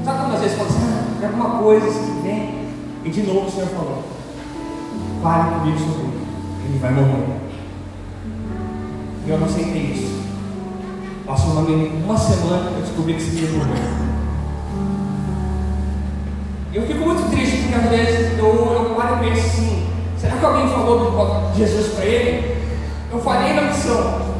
Sabe 0.05 0.19
quando 0.19 0.33
às 0.35 0.39
vezes 0.39 0.57
fala 0.57 0.69
assim: 0.69 0.79
ah, 0.81 1.17
tem 1.19 1.27
alguma 1.27 1.49
coisa 1.59 1.87
assim 1.87 2.21
vem? 2.23 2.67
E 3.03 3.09
de 3.09 3.23
novo 3.23 3.47
o 3.47 3.51
Senhor 3.51 3.67
falou: 3.67 4.01
Fale 5.21 5.55
comigo 5.55 5.77
sobre 5.77 6.03
ele, 6.03 6.25
ele 6.69 6.79
vai 6.79 6.91
morrer. 6.93 7.41
E 9.25 9.29
eu 9.29 9.39
não 9.39 9.47
aceitei 9.47 9.81
isso. 9.91 10.21
Passou 11.25 11.51
uma, 11.51 12.17
semana 12.17 12.71
eu 12.77 12.81
descobri 12.81 13.15
que 13.15 13.21
esse 13.21 13.35
menino 13.35 13.57
morreu. 13.57 13.75
Eu 16.73 16.87
fico 16.87 17.05
muito 17.05 17.29
triste 17.29 17.57
porque 17.63 17.75
às 17.75 17.89
vezes 17.89 18.39
eu, 18.39 18.45
eu 18.45 18.95
paro 18.95 19.17
e 19.17 19.29
penso 19.29 19.45
assim: 19.45 19.80
que 20.41 20.45
alguém 20.45 20.67
falou 20.69 21.51
de 21.53 21.59
Jesus 21.59 21.93
para 21.93 22.05
ele? 22.05 22.57
Eu 23.11 23.21
falhei 23.21 23.53
na 23.53 23.61
missão. 23.61 24.31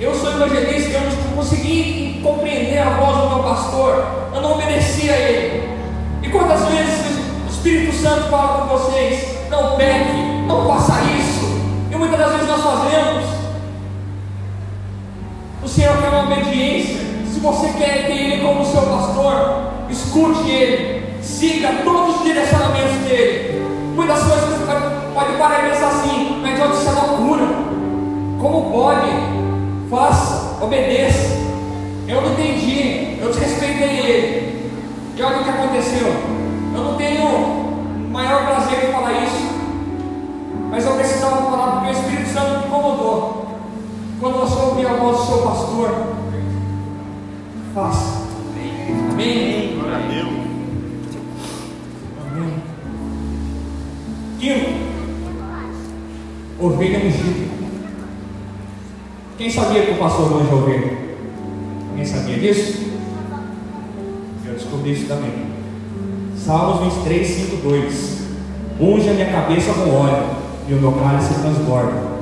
Eu 0.00 0.12
sou 0.16 0.32
evangelista 0.32 0.90
eu 0.90 1.00
não 1.02 1.36
consegui 1.36 2.20
compreender 2.24 2.78
a 2.78 2.90
voz 2.90 3.18
do 3.18 3.28
meu 3.28 3.44
pastor. 3.44 4.04
Eu 4.34 4.40
não 4.40 4.54
obedeci 4.54 5.08
a 5.08 5.16
ele. 5.16 5.78
E 6.22 6.28
quantas 6.28 6.64
vezes 6.66 7.20
o 7.46 7.50
Espírito 7.50 7.94
Santo 7.94 8.30
fala 8.30 8.66
com 8.66 8.76
vocês: 8.76 9.38
não 9.48 9.76
peque, 9.76 10.18
não 10.48 10.66
faça 10.66 11.00
isso. 11.02 11.46
E 11.92 11.94
muitas 11.94 12.18
das 12.18 12.32
vezes 12.32 12.48
nós 12.48 12.60
fazemos. 12.60 13.24
O 15.62 15.68
Senhor 15.68 15.96
quer 15.98 16.08
uma 16.08 16.24
obediência. 16.24 17.00
Se 17.32 17.38
você 17.38 17.68
quer 17.78 18.06
ter 18.06 18.12
Ele 18.12 18.44
como 18.44 18.64
seu 18.64 18.82
pastor, 18.82 19.70
escute 19.88 20.50
Ele, 20.50 21.22
siga 21.22 21.68
todos 21.84 22.16
os 22.16 22.24
direcionamentos 22.24 22.96
dele. 23.06 23.62
Muitas 23.94 24.20
coisas 24.20 24.66
vai, 24.66 25.01
pode 25.12 25.36
parar 25.36 25.66
e 25.66 25.70
pensar 25.70 25.88
assim, 25.88 26.40
mas 26.42 26.58
Deus, 26.58 26.78
isso 26.78 26.88
é 26.88 26.92
loucura. 26.92 27.44
Como 28.40 28.70
pode? 28.70 29.10
Faça, 29.90 30.64
obedeça. 30.64 31.42
Eu 32.08 32.20
não 32.20 32.32
entendi, 32.32 33.18
eu 33.20 33.28
desrespeitei 33.28 33.98
ele. 33.98 34.72
E 35.16 35.22
olha 35.22 35.40
o 35.40 35.44
que 35.44 35.50
aconteceu. 35.50 36.08
Eu 36.74 36.82
não 36.82 36.96
tenho 36.96 37.62
maior 38.10 38.46
prazer 38.46 38.88
em 38.88 38.92
falar 38.92 39.12
isso, 39.24 39.52
mas 40.70 40.84
eu 40.84 40.94
precisava 40.94 41.42
falar 41.42 41.72
porque 41.72 41.88
o 41.88 41.92
Espírito 41.92 42.30
Santo 42.30 42.60
me 42.60 42.66
incomodou. 42.66 43.46
Quando 44.20 44.38
você 44.38 44.60
ouvir 44.60 44.86
a 44.86 44.94
voz 44.94 45.18
do 45.18 45.26
seu 45.26 45.38
pastor, 45.38 45.90
faça. 47.74 48.11
Ovelha 56.82 56.98
ungida. 56.98 57.52
Quem 59.38 59.50
sabia 59.50 59.82
que 59.82 59.92
o 59.92 59.96
pastor 59.96 60.30
manja 60.30 60.54
ovelha? 60.54 60.98
Quem 61.94 62.04
sabia 62.04 62.38
disso? 62.38 62.92
Eu 64.44 64.54
descobri 64.54 64.92
isso 64.92 65.06
também. 65.06 65.30
Salmos 66.36 66.94
23, 66.94 67.26
5, 67.26 67.56
2. 67.68 68.22
Unge 68.80 69.08
a 69.08 69.12
minha 69.12 69.30
cabeça 69.30 69.72
com 69.74 69.90
óleo 69.90 70.24
e 70.68 70.74
o 70.74 70.80
meu 70.80 70.92
cálice 70.92 71.40
transborda. 71.40 72.12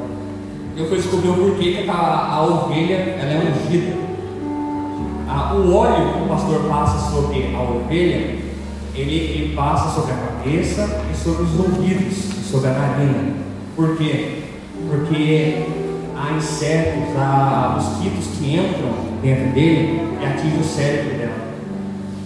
Eu 0.76 0.88
fui 0.88 0.98
descobrir 0.98 1.30
o 1.30 1.34
porquê 1.34 1.72
que 1.72 1.90
a, 1.90 1.94
a 1.94 2.44
ovelha 2.44 2.94
ela 2.94 3.32
é 3.32 3.52
ungida. 3.52 3.96
Ah, 5.26 5.54
o 5.54 5.74
óleo 5.74 6.12
que 6.12 6.22
o 6.22 6.28
pastor 6.28 6.64
passa 6.68 7.10
sobre 7.10 7.54
a 7.54 7.62
ovelha, 7.62 8.36
ele, 8.94 9.14
ele 9.14 9.54
passa 9.54 9.88
sobre 9.94 10.12
a 10.12 10.16
cabeça 10.16 11.02
e 11.10 11.16
sobre 11.16 11.44
os 11.44 11.58
ouvidos, 11.58 12.16
sobre 12.50 12.68
a 12.68 12.72
narina. 12.72 13.34
Por 13.76 13.96
quê? 13.96 14.39
Porque 14.90 15.66
há 16.16 16.32
insetos, 16.32 17.16
há 17.16 17.72
mosquitos 17.76 18.26
que 18.38 18.54
entram 18.56 18.90
dentro 19.22 19.52
dele 19.52 20.16
e 20.20 20.26
atingem 20.26 20.60
o 20.60 20.64
cérebro 20.64 21.16
dela. 21.18 21.50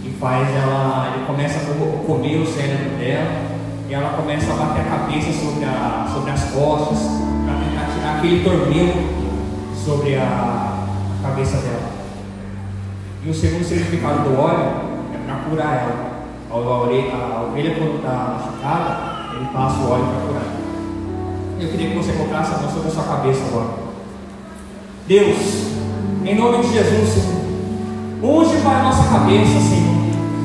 E 0.05 0.11
faz 0.19 0.49
ela, 0.57 1.13
ele 1.15 1.27
começa 1.27 1.59
a 1.59 1.75
co- 1.75 1.99
comer 2.07 2.39
o 2.39 2.47
cérebro 2.47 2.97
dela 2.99 3.31
e 3.89 3.95
ela 3.95 4.11
começa 4.17 4.53
a 4.53 4.57
bater 4.57 4.81
a 4.81 4.85
cabeça 4.99 5.33
sobre, 5.33 5.65
a, 5.65 6.11
sobre 6.13 6.31
as 6.31 6.45
costas 6.53 6.99
para 7.45 7.55
tentar 7.59 7.93
tirar 7.95 8.17
aquele 8.17 8.43
tormento 8.43 8.99
sobre 9.85 10.15
a 10.17 10.87
cabeça 11.23 11.59
dela. 11.59 11.93
E 13.25 13.29
o 13.31 13.35
segundo 13.35 13.65
significado 13.65 14.21
do 14.29 14.39
óleo 14.41 14.71
é 15.15 15.19
para 15.27 15.37
curar 15.51 15.75
ela. 15.77 16.15
A, 16.51 16.55
a, 16.55 16.59
ore- 16.83 17.11
a 17.13 17.43
ovelha, 17.51 17.75
quando 17.75 17.97
está 17.97 18.39
machucada, 18.39 19.37
ele 19.37 19.47
passa 19.53 19.81
o 19.81 19.91
óleo 19.91 20.05
para 20.05 20.27
curar. 20.27 20.54
Eu 21.61 21.69
queria 21.69 21.91
que 21.91 21.97
você 21.97 22.13
colocasse 22.13 22.55
a 22.55 22.59
mão 22.59 22.71
sobre 22.71 22.89
a 22.89 22.91
sua 22.91 23.05
cabeça 23.05 23.41
agora. 23.47 23.69
Deus, 25.07 25.39
em 26.25 26.35
nome 26.35 26.59
de 26.59 26.73
Jesus, 26.73 27.09
Senhor, 27.11 27.45
unge, 28.23 28.57
Pai, 28.63 28.81
a 28.81 28.83
nossa 28.83 29.09
cabeça, 29.09 29.61
Senhor. 29.61 29.95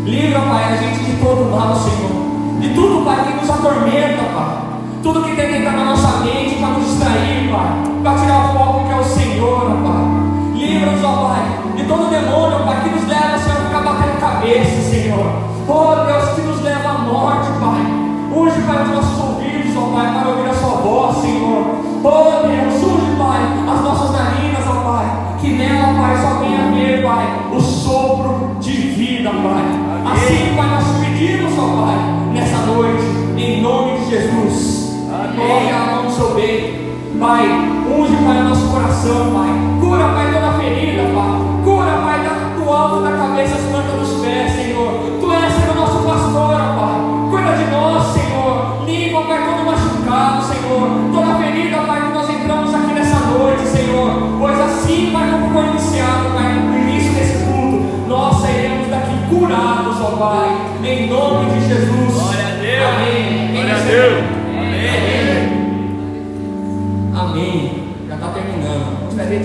Livra, 0.05 0.39
Pai, 0.41 0.73
a 0.73 0.75
gente 0.77 1.03
de 1.03 1.13
todo 1.21 1.49
mal, 1.49 1.75
Senhor. 1.75 2.59
De 2.59 2.69
tudo, 2.75 3.03
Pai, 3.03 3.25
que 3.25 3.39
nos 3.39 3.49
atormenta, 3.49 4.23
Pai. 4.35 4.59
Tudo 5.01 5.23
que 5.23 5.35
tenta 5.35 5.57
entrar 5.57 5.73
na 5.73 5.85
nossa 5.85 6.23
mente 6.23 6.57
para 6.59 6.69
nos 6.69 6.85
distrair, 6.85 7.49
Pai. 7.51 8.01
Para 8.03 8.19
tirar 8.19 8.45
o 8.45 8.57
foco 8.57 8.87
que 8.87 8.93
é 8.93 8.97
o 8.97 9.03
Senhor, 9.03 9.65
Pai. 9.81 10.29
Livra-nos, 10.55 11.03
ó 11.03 11.29
Pai, 11.29 11.73
de 11.75 11.83
todo 11.85 12.09
demônio, 12.09 12.65
Pai, 12.65 12.83
que 12.83 12.89
nos 12.89 13.07
leva, 13.07 13.37
Senhor, 13.39 13.68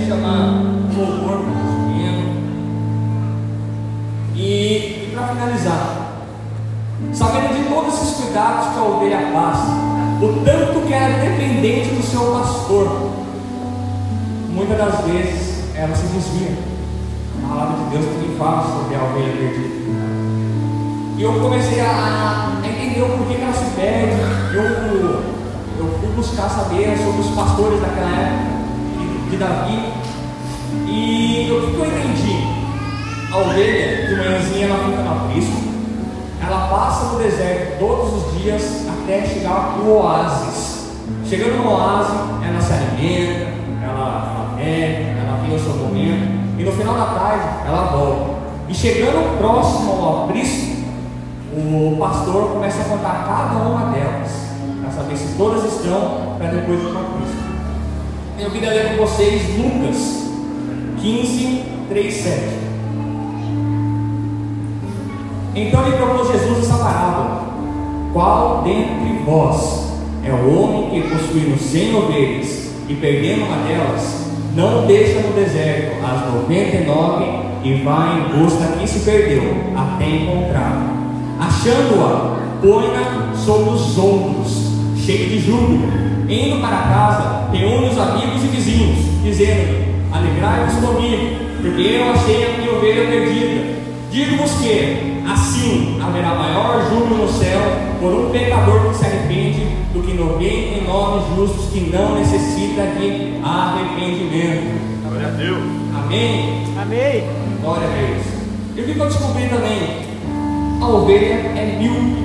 chamar 0.06 0.62
louvor 0.96 1.38
para. 1.38 1.64
E, 4.36 5.08
e 5.08 5.12
para 5.14 5.28
finalizar, 5.28 6.24
sabendo 7.12 7.54
de 7.54 7.68
todos 7.68 7.94
esses 7.94 8.16
cuidados 8.16 8.72
que 8.72 8.78
a 8.78 8.82
ovelha 8.82 9.30
passa, 9.32 9.72
o 10.20 10.44
tanto 10.44 10.86
que 10.86 10.92
é 10.92 11.30
dependente 11.30 11.94
do 11.94 12.02
seu 12.02 12.32
pastor, 12.32 13.10
muitas 14.50 14.76
das 14.76 15.00
vezes 15.04 15.64
ela 15.76 15.94
se 15.94 16.06
desvia. 16.08 16.58
A 17.44 17.48
palavra 17.48 17.84
de 17.84 17.90
Deus 17.90 18.04
também 18.06 18.36
fala 18.36 18.62
sobre 18.62 18.96
a 18.96 19.04
ovelha 19.04 19.32
perdida. 19.32 19.74
E 21.16 21.22
eu 21.22 21.40
comecei 21.40 21.80
a, 21.80 22.60
a 22.62 22.68
entender 22.68 23.02
o 23.02 23.18
porquê 23.18 23.34
que 23.34 23.42
ela 23.42 23.52
se 23.52 23.70
perde. 23.76 24.20
Eu, 24.52 25.34
eu 25.78 25.98
fui 26.00 26.08
buscar 26.16 26.48
saber 26.48 26.98
sobre 26.98 27.20
os 27.20 27.30
pastores 27.36 27.80
daquela 27.80 28.10
época, 28.10 28.53
de, 29.30 29.36
Davi. 29.36 29.92
E 30.86 31.50
o 31.50 31.70
que, 31.70 31.78
eu 31.78 31.86
entendi? 31.86 32.54
A 33.32 33.38
ovelha, 33.38 34.06
de 34.06 34.16
manhãzinha, 34.16 34.66
ela 34.66 34.84
fica 34.84 35.02
no 35.02 35.10
aprisco. 35.10 35.64
Ela 36.42 36.68
passa 36.68 37.12
no 37.12 37.18
deserto 37.18 37.78
todos 37.78 38.26
os 38.26 38.42
dias 38.42 38.86
até 38.88 39.26
chegar 39.26 39.76
no 39.78 39.90
oásis. 39.98 40.90
Chegando 41.24 41.62
no 41.62 41.70
oásis, 41.70 42.14
ela 42.46 42.60
se 42.60 42.72
alimenta, 42.72 43.50
ela, 43.82 44.54
bebe, 44.56 45.18
ela 45.18 45.40
tem 45.44 45.54
o 45.54 45.58
seu 45.58 45.74
momento. 45.74 46.44
E 46.58 46.62
no 46.62 46.72
final 46.72 46.94
da 46.94 47.06
tarde, 47.06 47.66
ela 47.66 47.84
volta. 47.86 48.34
E 48.68 48.74
chegando 48.74 49.38
próximo 49.38 49.92
ao 49.92 50.24
aprisco, 50.24 50.74
o 51.56 51.96
pastor 51.98 52.50
começa 52.50 52.80
a 52.80 52.84
contar 52.84 53.24
cada 53.26 53.68
uma 53.68 53.92
delas, 53.92 54.30
para 54.80 54.90
saber 54.90 55.16
se 55.16 55.36
todas 55.36 55.64
estão, 55.64 56.36
para 56.38 56.48
depois 56.48 56.80
ir 56.80 56.86
para 56.86 57.00
o 57.00 57.06
aprisco. 57.06 57.43
Eu 58.36 58.50
queria 58.50 58.70
ler 58.70 58.96
com 58.96 59.06
vocês 59.06 59.42
Lucas 59.56 60.28
15, 61.00 61.62
3, 61.88 62.14
7. 62.14 62.40
Então 65.54 65.88
lhe 65.88 65.96
propôs 65.96 66.32
Jesus 66.32 66.58
essa 66.58 66.76
parábola: 66.78 67.44
Qual 68.12 68.62
dentre 68.64 69.22
vós 69.24 69.92
é 70.24 70.32
o 70.32 70.52
homem 70.52 70.90
que, 70.90 71.08
possuindo 71.08 71.56
cem 71.58 71.94
ovelhas 71.94 72.70
e 72.88 72.94
perdendo 72.94 73.44
uma 73.44 73.58
delas, 73.68 74.26
não 74.56 74.84
deixa 74.86 75.20
no 75.20 75.32
deserto 75.32 76.04
as 76.04 76.34
noventa 76.34 76.76
e 76.76 76.84
nove 76.84 77.24
e 77.62 77.82
vai 77.84 78.18
em 78.18 78.42
busca 78.42 78.66
que 78.78 78.88
se 78.88 79.00
perdeu, 79.00 79.42
até 79.76 80.08
encontrá-la? 80.08 80.92
Achando-a, 81.38 82.36
põe-na 82.60 83.32
sobre 83.36 83.70
os 83.70 83.96
ombros, 83.96 84.72
cheio 84.96 85.28
de 85.28 85.38
júbilo. 85.38 86.04
Indo 86.28 86.60
para 86.60 86.78
casa, 86.78 87.33
reúne 87.54 87.88
os 87.88 87.98
amigos 87.98 88.42
e 88.42 88.48
vizinhos, 88.48 88.98
dizendo: 89.22 89.84
Alegrai-vos 90.12 90.74
comigo, 90.74 91.36
porque 91.62 91.82
eu 91.82 92.10
achei 92.10 92.46
a 92.46 92.58
minha 92.58 92.72
ovelha 92.72 93.06
perdida. 93.06 93.74
Digo-vos 94.10 94.50
que, 94.52 95.22
assim, 95.28 95.98
haverá 96.02 96.34
maior 96.34 96.88
júbilo 96.90 97.24
no 97.24 97.32
céu 97.32 97.60
por 98.00 98.12
um 98.12 98.30
pecador 98.30 98.90
que 98.90 98.96
se 98.96 99.06
arrepende 99.06 99.66
do 99.92 100.02
que 100.02 100.14
99 100.14 101.36
justos 101.36 101.70
que 101.72 101.80
não 101.90 102.18
necessitam 102.18 102.86
de 102.98 103.40
arrependimento. 103.42 105.08
Glória 105.08 105.28
a 105.28 105.30
Deus. 105.30 105.62
Amém? 105.96 106.64
Amém. 106.80 107.24
Glória 107.60 107.86
a 107.86 107.90
Deus. 107.90 108.22
E 108.76 108.80
o 108.80 108.84
que 108.84 108.98
eu 108.98 109.06
descobri 109.06 109.48
também? 109.48 110.04
A 110.80 110.86
ovelha 110.86 111.34
é 111.56 111.76
míope. 111.78 112.24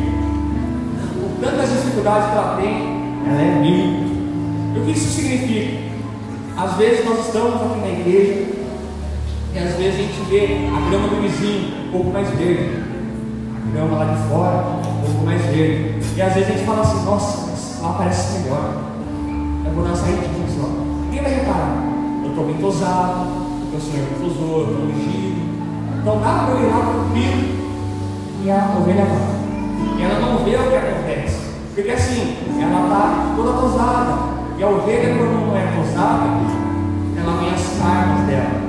Com 1.22 1.42
tantas 1.42 1.70
dificuldades 1.70 2.30
que 2.30 2.38
ela 2.38 2.58
tem, 2.62 2.74
ela 3.26 3.42
é 3.42 3.60
míope. 3.62 4.09
O 4.80 4.86
que 4.86 4.92
isso 4.92 5.10
significa? 5.10 5.78
Às 6.56 6.74
vezes 6.78 7.06
nós 7.06 7.26
estamos 7.26 7.56
aqui 7.56 7.80
na 7.80 7.88
igreja 7.88 8.46
e 9.54 9.60
às 9.60 9.74
vezes 9.76 9.96
a 9.96 10.04
gente 10.04 10.30
vê 10.30 10.68
a 10.68 10.90
grama 10.90 11.08
do 11.10 11.22
vizinho 11.22 11.88
um 11.88 11.92
pouco 11.92 12.12
mais 12.12 12.30
verde, 12.30 12.84
a 13.56 13.72
grama 13.72 13.98
lá 13.98 14.14
de 14.14 14.30
fora 14.30 14.58
um 14.78 15.06
pouco 15.06 15.26
mais 15.26 15.42
verde. 15.46 16.00
E 16.16 16.22
às 16.22 16.34
vezes 16.34 16.50
a 16.50 16.52
gente 16.54 16.66
fala 16.66 16.82
assim, 16.82 17.04
nossa, 17.04 17.80
ela 17.82 17.94
parece 17.94 18.40
melhor. 18.40 18.84
Eu 19.66 19.72
vou 19.74 19.84
uma 19.84 19.96
saída 19.96 20.22
disso, 20.22 20.60
ó. 20.64 21.06
Ninguém 21.06 21.24
vai 21.24 21.34
reparar. 21.34 21.84
Eu 22.24 22.30
estou 22.30 22.46
bem 22.46 22.56
tosado, 22.56 23.28
porque 23.60 23.78
o 23.78 23.82
Senhor 23.82 24.08
me 24.08 24.30
tosou, 24.30 24.62
eu 24.62 24.72
estou 24.72 24.86
ungido. 24.86 25.42
Então 26.02 26.22
dá 26.22 26.44
para 26.46 26.54
eu 26.54 26.64
ir 26.64 26.72
lá 26.72 26.80
tranquilo 26.80 27.60
e 28.44 28.52
a 28.52 28.78
ovelha 28.80 29.06
vai. 29.06 29.98
E 29.98 30.04
ela 30.04 30.20
não 30.20 30.46
vê 30.46 30.56
o 30.56 30.70
que 30.70 30.76
acontece. 30.76 31.40
Porque 31.76 31.92
assim, 31.92 32.38
ela 32.62 32.84
está 32.84 33.34
toda 33.36 33.54
tosada. 33.54 34.39
E 34.60 34.64
a 34.64 34.68
ovelha, 34.68 35.16
quando 35.16 35.48
não 35.48 35.56
é 35.56 35.72
tosada, 35.72 36.26
ela 37.16 37.38
vem 37.40 37.50
as 37.50 37.80
carnes 37.80 38.28
dela. 38.28 38.60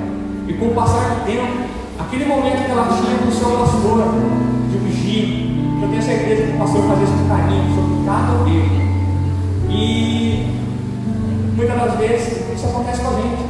E 0.47 0.53
com 0.53 0.67
o 0.67 0.73
passar 0.73 1.15
do 1.15 1.25
tempo, 1.25 1.67
aquele 1.99 2.25
momento 2.27 2.63
que 2.63 2.71
ela 2.71 2.87
tinha 2.87 3.17
com 3.17 3.27
o 3.27 3.31
seu 3.33 3.49
pastor, 3.57 3.97
de 4.71 4.77
ungir, 4.77 5.83
eu 5.83 5.89
tenho 5.89 6.01
certeza 6.01 6.43
que 6.43 6.53
o 6.53 6.59
pastor 6.59 6.83
fazia 6.83 7.03
isso 7.03 7.13
com 7.13 7.27
carinho 7.27 7.75
sobre 7.75 8.05
cada 8.05 8.39
ovelha. 8.39 8.81
E 9.69 10.55
muitas 11.57 11.75
das 11.75 11.97
vezes 11.97 12.55
isso 12.55 12.67
acontece 12.67 13.01
com 13.01 13.09
a 13.09 13.21
gente. 13.21 13.43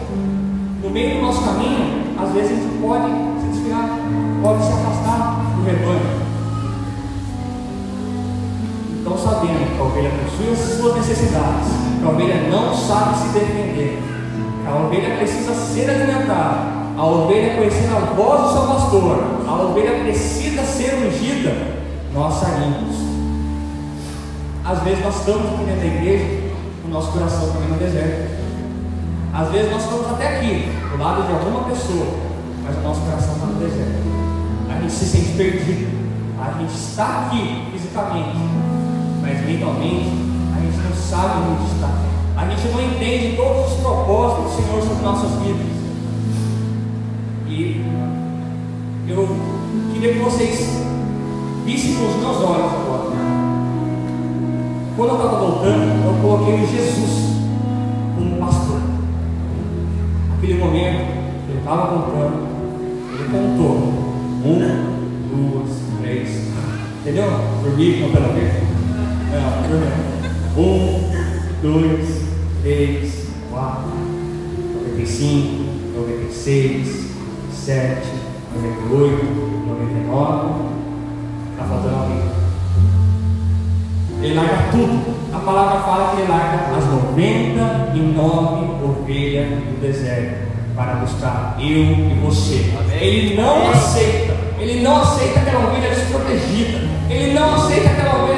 No 0.82 0.90
meio 0.90 1.18
do 1.18 1.22
nosso 1.22 1.44
caminho, 1.44 2.16
às 2.20 2.32
vezes 2.32 2.54
a 2.54 2.56
gente 2.56 2.82
pode 2.82 3.06
se 3.40 3.48
desviar, 3.54 4.00
pode 4.42 4.64
se 4.64 4.72
afastar 4.72 5.42
do 5.58 5.64
rebanho. 5.64 6.21
Sabendo 9.22 9.76
que 9.76 9.80
a 9.80 9.84
ovelha 9.84 10.12
possui 10.12 10.52
as 10.52 10.78
suas 10.78 10.96
necessidades, 10.96 11.68
que 12.00 12.06
a 12.06 12.10
ovelha 12.10 12.50
não 12.50 12.76
sabe 12.76 13.18
se 13.18 13.40
defender, 13.40 14.02
que 14.62 14.68
a 14.68 14.76
ovelha 14.76 15.18
precisa 15.18 15.54
ser 15.54 15.90
alimentada, 15.90 16.82
a 16.98 17.06
ovelha 17.06 17.56
conhecer 17.56 17.90
a 17.96 18.14
voz 18.14 18.42
do 18.42 18.54
seu 18.54 18.68
pastor, 18.68 19.24
a 19.48 19.54
ovelha 19.54 20.04
precisa 20.04 20.64
ser 20.64 20.96
ungida, 20.96 21.56
nós 22.14 22.34
saímos. 22.36 22.96
Às 24.66 24.80
vezes 24.84 25.04
nós 25.04 25.20
estamos 25.20 25.54
aqui 25.54 25.64
dentro 25.66 25.82
da 25.82 25.88
igreja, 25.88 26.52
o 26.86 26.90
nosso 26.90 27.12
coração 27.12 27.52
também 27.52 27.70
no 27.70 27.78
deserto. 27.78 28.42
Às 29.34 29.50
vezes 29.50 29.72
nós 29.72 29.84
estamos 29.84 30.12
até 30.12 30.38
aqui, 30.38 30.72
do 30.92 31.02
lado 31.02 31.26
de 31.26 31.34
alguma 31.34 31.64
pessoa, 31.70 32.08
mas 32.64 32.78
o 32.78 32.82
nosso 32.82 33.02
coração 33.02 33.34
está 33.34 33.46
no 33.46 33.60
deserto. 33.60 34.02
A 34.70 34.82
gente 34.82 34.94
se 34.94 35.06
sente 35.06 35.38
perdido. 35.38 36.02
A 36.42 36.58
gente 36.58 36.74
está 36.74 37.28
aqui 37.28 37.68
fisicamente, 37.72 38.36
mas 39.22 39.46
mentalmente 39.46 40.10
a 40.56 40.60
gente 40.60 40.78
não 40.78 40.96
sabe 40.96 41.52
onde 41.52 41.72
está. 41.74 41.90
A 42.36 42.46
gente 42.48 42.68
não 42.70 42.82
entende 42.82 43.36
todos 43.36 43.74
os 43.74 43.80
propósitos 43.80 44.52
do 44.52 44.62
Senhor 44.62 44.82
sobre 44.82 45.04
nossas 45.04 45.32
vidas. 45.42 45.72
E 47.48 47.86
eu 49.08 49.28
queria 49.94 50.14
que 50.14 50.20
vocês 50.20 50.84
vissem 51.66 51.96
com 51.96 52.08
os 52.08 52.16
meus 52.16 52.38
olhos 52.38 52.74
agora. 52.74 53.12
Quando 54.96 55.10
eu 55.10 55.16
estava 55.16 55.40
voltando, 55.40 56.06
eu 56.06 56.22
coloquei 56.22 56.68
Jesus 56.68 57.36
como 58.16 58.38
pastor. 58.38 58.82
Naquele 60.30 60.60
momento, 60.60 61.02
ele 61.50 61.60
estava 61.60 61.88
contando, 61.88 62.48
ele 63.14 63.30
contou. 63.32 64.02
Um, 64.44 64.92
duas, 65.30 65.70
três. 66.02 66.48
Entendeu? 67.02 67.28
Dormi 67.64 68.02
contando 68.02 68.26
aqui? 68.32 68.71
Não, 69.32 69.62
dormiu. 69.70 70.12
Um, 70.58 71.10
dois, 71.62 72.22
três, 72.62 73.28
quatro, 73.50 73.92
noventa 74.76 75.02
e 75.02 75.08
cinco, 75.08 75.64
noventa 75.96 76.30
e 76.30 76.34
seis, 76.34 77.12
sete, 77.54 78.08
noventa 78.54 78.82
e 78.82 78.94
oito, 78.94 79.26
noventa 79.68 80.00
e 80.00 80.08
nove. 80.08 80.66
Está 81.52 81.64
faltando 81.64 81.96
alguém. 81.96 82.22
Ele 84.22 84.34
larga 84.36 84.72
tudo. 84.72 85.22
A 85.34 85.40
palavra 85.40 85.80
fala 85.80 86.14
que 86.14 86.22
ele 86.22 86.30
larga 86.30 86.78
as 86.78 86.86
99 86.86 88.84
ovelhas 88.84 89.48
do 89.48 89.82
deserto 89.82 90.52
para 90.76 90.96
buscar 90.96 91.56
eu 91.58 91.66
e 91.66 92.20
você. 92.22 92.74
Ele 93.00 93.36
não 93.36 93.70
aceita, 93.70 94.36
ele 94.60 94.82
não 94.82 95.02
aceita 95.02 95.40
aquela 95.40 95.70
ovelha 95.70 95.90
desprotegida, 95.90 96.80
ele 97.10 97.34
não 97.34 97.56
aceita 97.56 97.90
aquela 97.90 98.24
ovelha 98.24 98.31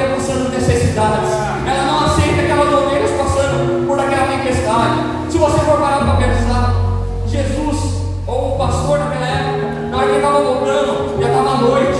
necessidades, 0.66 1.30
ela 1.66 1.84
não 1.84 2.06
aceita 2.06 2.40
aquelas 2.42 2.72
ovelhas 2.72 3.10
passando 3.10 3.86
por 3.86 3.98
aquela 3.98 4.26
tempestade. 4.26 5.00
Se 5.30 5.38
você 5.38 5.58
for 5.60 5.78
parar 5.78 5.98
para 5.98 6.14
pensar, 6.14 6.74
Jesus 7.28 7.94
ou 8.26 8.54
o 8.54 8.58
pastor 8.58 8.98
naquela 8.98 9.26
época, 9.26 9.88
na 9.90 9.96
hora 9.96 10.06
que 10.06 10.12
ele 10.12 10.18
estava 10.18 10.40
voltando, 10.40 11.20
já 11.20 11.28
estava 11.28 11.50
à 11.50 11.58
noite. 11.58 11.98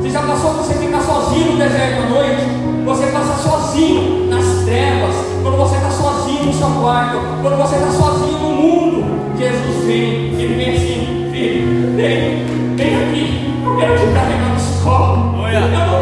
Você 0.00 0.10
já 0.10 0.22
passou 0.22 0.52
você 0.54 0.74
ficar 0.74 1.00
sozinho 1.00 1.52
no 1.52 1.58
deserto 1.58 2.02
à 2.02 2.08
noite? 2.08 2.42
Você 2.86 3.06
passa 3.06 3.42
sozinho 3.42 4.30
nas 4.30 4.64
trevas, 4.64 5.14
quando 5.42 5.56
você 5.58 5.76
está 5.76 5.90
sozinho 5.90 6.44
no 6.44 6.52
seu 6.54 6.68
quarto, 6.68 7.18
quando 7.42 7.56
você 7.58 7.76
está 7.76 7.90
sozinho 7.90 8.38
no 8.38 8.50
mundo. 8.50 9.36
Jesus 9.36 9.84
vem, 9.84 10.32
ele 10.40 10.54
vem 10.54 10.76
assim, 10.76 11.30
filho, 11.32 11.96
vem, 11.96 12.46
vem 12.76 12.96
aqui, 12.96 13.62
eu 13.62 13.76
quero 13.76 13.98
te 13.98 14.06
carregar 14.14 14.54
no 14.54 14.82
colo. 14.82 15.48
Eu 15.48 15.60
não 15.60 15.95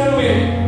casa 0.00 0.59